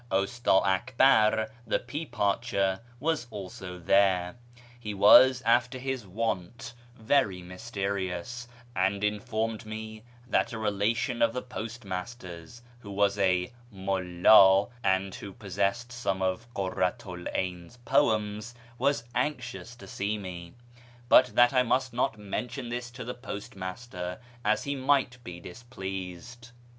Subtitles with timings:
[0.11, 4.35] Usta Akbar, the pea parcher, was also there.
[4.79, 11.43] He was, after his wont, very mysterious, and informed me that a relation of the
[11.43, 19.03] postmaster's, who was a" Mulla," and who possessed some of Kurratu l 'Ayn's poems, was
[19.13, 20.55] anxious to see me,
[21.09, 25.61] but that I must not mention tliis to the postmaster, as he might be dis
[25.61, 26.49] pleased.